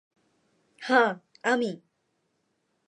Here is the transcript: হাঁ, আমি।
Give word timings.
হাঁ, 0.81 1.09
আমি। 1.43 1.71